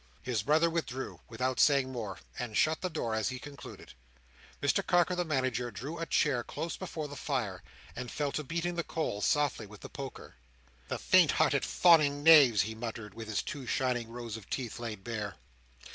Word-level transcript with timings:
His 0.23 0.41
brother 0.41 0.67
withdrew, 0.67 1.19
without 1.29 1.59
saying 1.59 1.91
more, 1.91 2.17
and 2.39 2.57
shut 2.57 2.81
the 2.81 2.89
door 2.89 3.13
as 3.13 3.29
he 3.29 3.37
concluded. 3.37 3.93
Mr 4.59 4.83
Carker 4.83 5.13
the 5.15 5.23
Manager 5.23 5.69
drew 5.69 5.99
a 5.99 6.07
chair 6.07 6.43
close 6.43 6.75
before 6.75 7.07
the 7.07 7.15
fire, 7.15 7.61
and 7.95 8.09
fell 8.09 8.31
to 8.31 8.43
beating 8.43 8.73
the 8.73 8.83
coals 8.83 9.25
softly 9.25 9.67
with 9.67 9.81
the 9.81 9.89
poker. 9.89 10.37
"The 10.87 10.97
faint 10.97 11.33
hearted, 11.33 11.63
fawning 11.63 12.23
knaves," 12.23 12.63
he 12.63 12.73
muttered, 12.73 13.13
with 13.13 13.27
his 13.27 13.43
two 13.43 13.67
shining 13.67 14.09
rows 14.09 14.37
of 14.37 14.49
teeth 14.49 14.79
laid 14.79 15.03
bare. 15.03 15.35